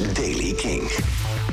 [0.00, 0.82] Daily King.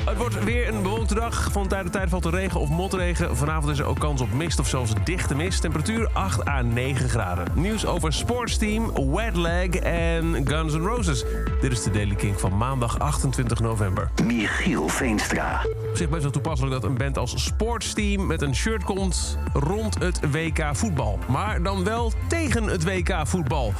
[0.08, 1.48] Het wordt weer een bewolkte dag.
[1.52, 3.36] Van tijd tot tijd valt er regen of motregen.
[3.36, 5.60] Vanavond is er ook kans op mist of zelfs dichte mist.
[5.60, 7.46] Temperatuur 8 à 9 graden.
[7.54, 11.24] Nieuws over sportsteam, Wet Leg en Guns N' Roses.
[11.60, 14.10] Dit is de Daily King van maandag 28 november.
[14.24, 15.60] Michiel Veenstra.
[15.88, 19.98] Op zich best wel toepasselijk dat een band als Sportsteam met een shirt komt rond
[19.98, 21.18] het WK voetbal.
[21.28, 23.72] Maar dan wel tegen het WK voetbal.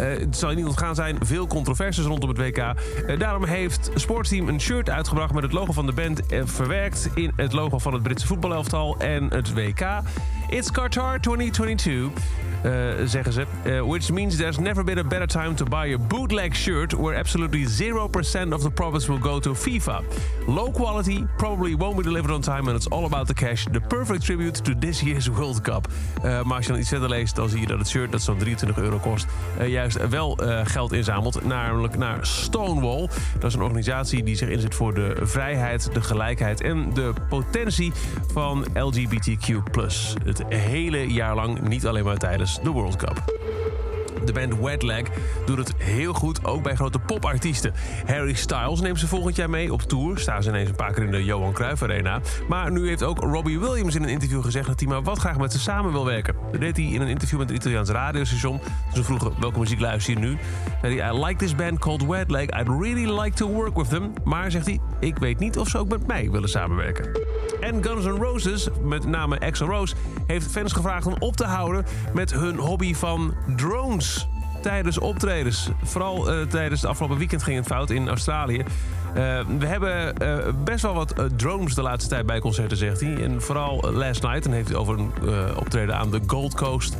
[0.00, 2.58] Uh, het zal je niet ontgaan zijn, veel controversies rondom het WK.
[2.58, 7.10] Uh, daarom heeft Sportsteam een shirt uitgebracht met het logo van de band uh, verwerkt
[7.14, 9.80] in het logo van het Britse voetbalelftal en het WK.
[10.50, 12.10] It's Qatar 2022.
[12.64, 12.72] Uh,
[13.04, 13.46] zeggen ze.
[13.66, 17.18] Uh, which means there's never been a better time to buy a bootleg shirt where
[17.18, 20.02] absolutely 0% of the profits will go to FIFA.
[20.46, 23.66] Low quality, probably won't be delivered on time and it's all about the cash.
[23.72, 25.88] The perfect tribute to this year's World Cup.
[26.24, 28.22] Uh, maar als je dan iets verder leest, dan zie je dat het shirt dat
[28.22, 29.26] zo'n 23 euro kost,
[29.66, 31.44] juist wel geld inzamelt.
[31.44, 33.08] Namelijk naar Stonewall.
[33.38, 37.92] Dat is een organisatie die zich inzet voor de vrijheid, de gelijkheid en de potentie
[38.32, 39.62] van LGBTQ+.
[40.48, 43.22] Hele jaar lang, niet alleen maar tijdens de World Cup.
[44.24, 45.04] De band Wet Leg
[45.46, 47.72] doet het heel goed, ook bij grote popartiesten.
[48.06, 50.18] Harry Styles neemt ze volgend jaar mee op tour.
[50.18, 52.20] Staan ze ineens een paar keer in de Johan Cruijff Arena.
[52.48, 54.66] Maar nu heeft ook Robbie Williams in een interview gezegd...
[54.66, 56.34] dat hij maar wat graag met ze samen wil werken.
[56.50, 58.60] Dat deed hij in een interview met een Italiaans radiostation.
[58.94, 60.38] Ze vroegen welke muziek luister je nu.
[60.80, 62.46] Zei hij, I like this band called Wet Leg.
[62.46, 64.12] I'd really like to work with them.
[64.24, 67.10] Maar, zegt hij, ik weet niet of ze ook met mij willen samenwerken.
[67.60, 69.94] En Guns N' Roses, met name Axl Rose,
[70.26, 74.28] heeft fans gevraagd om op te houden met hun hobby van drones
[74.62, 75.70] tijdens optredens.
[75.82, 78.58] Vooral uh, tijdens het afgelopen weekend ging het fout in Australië.
[78.58, 78.64] Uh,
[79.58, 83.22] we hebben uh, best wel wat drones de laatste tijd bij concerten, zegt hij.
[83.22, 85.12] En vooral last night, en heeft hij over een
[85.56, 86.96] optreden aan de Gold Coast...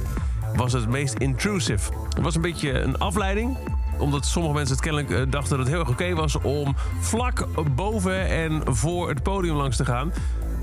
[0.56, 1.92] was het meest intrusive.
[2.08, 3.56] Het was een beetje een afleiding
[3.98, 8.28] omdat sommige mensen het kennelijk dachten dat het heel erg oké was om vlak boven
[8.28, 10.12] en voor het podium langs te gaan.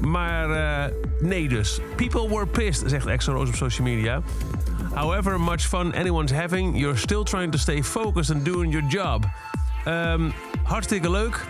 [0.02, 1.80] Maar uh, nee dus.
[1.96, 4.22] People were pissed, zegt Exo Rose op social media.
[4.94, 9.26] However much fun anyone's having, you're still trying to stay focused and doing your job.
[9.88, 11.46] Um, hartstikke leuk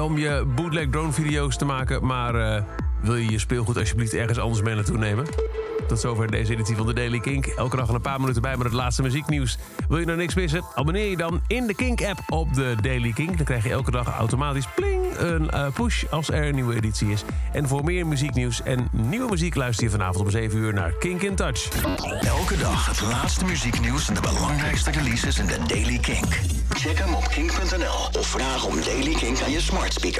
[0.00, 2.64] om je bootleg drone video's te maken, maar
[3.02, 5.26] wil je je speelgoed alsjeblieft ergens anders mee naartoe nemen?
[5.88, 7.46] Tot zover deze editie van de Daily Kink.
[7.46, 9.58] Elke dag een paar minuten bij met het laatste muzieknieuws.
[9.88, 10.64] Wil je nou niks missen?
[10.74, 13.36] Abonneer je dan in de Kink-app op de Daily Kink.
[13.36, 17.10] Dan krijg je elke dag automatisch pling een uh, push als er een nieuwe editie
[17.10, 17.24] is.
[17.52, 21.22] En voor meer muzieknieuws en nieuwe muziek luister je vanavond om 7 uur naar Kink
[21.22, 21.68] in Touch.
[22.20, 26.40] Elke dag het laatste muzieknieuws en de belangrijkste releases in de Daily Kink.
[26.68, 30.18] Check hem op kink.nl of vraag om Daily Kink aan je smart speaker.